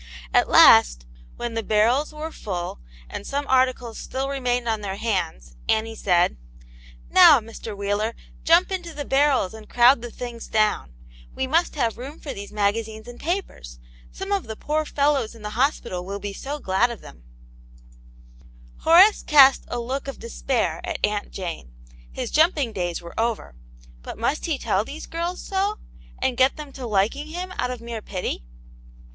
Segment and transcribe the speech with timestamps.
[0.33, 1.05] At last,
[1.35, 6.37] when the barrels were full, and some articles still remained on their hands, Annie said:—
[7.11, 7.77] Now, Mr.
[7.77, 10.95] Wheeler, jump into the barrels and crowd the things down:
[11.35, 13.77] we must have room for these magazines and papers:
[14.11, 17.21] some of the poor fellows in the hospital will be so glad oi iVv^m^ Aunt
[17.21, 19.01] Jane's Hero.
[19.05, 21.75] 67• Horace cast a look of despair at Aunt Jane:
[22.11, 23.53] his jumping days were over:
[24.01, 25.77] but* must he tell these girls so,
[26.19, 28.41] and get them to liking him out of mere pity